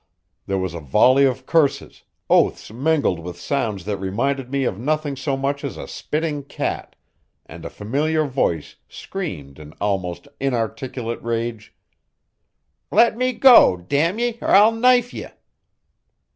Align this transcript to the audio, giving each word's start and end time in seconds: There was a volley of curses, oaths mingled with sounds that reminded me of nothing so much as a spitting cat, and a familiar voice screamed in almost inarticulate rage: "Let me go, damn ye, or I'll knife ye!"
There 0.47 0.57
was 0.57 0.73
a 0.73 0.79
volley 0.79 1.25
of 1.25 1.45
curses, 1.45 2.01
oaths 2.27 2.71
mingled 2.71 3.19
with 3.19 3.39
sounds 3.39 3.85
that 3.85 3.97
reminded 3.97 4.49
me 4.49 4.63
of 4.63 4.79
nothing 4.79 5.15
so 5.15 5.37
much 5.37 5.63
as 5.63 5.77
a 5.77 5.87
spitting 5.87 6.41
cat, 6.41 6.95
and 7.45 7.63
a 7.63 7.69
familiar 7.69 8.25
voice 8.25 8.77
screamed 8.89 9.59
in 9.59 9.73
almost 9.79 10.27
inarticulate 10.39 11.21
rage: 11.21 11.75
"Let 12.89 13.15
me 13.15 13.31
go, 13.33 13.77
damn 13.77 14.17
ye, 14.17 14.39
or 14.41 14.47
I'll 14.49 14.71
knife 14.71 15.13
ye!" 15.13 15.27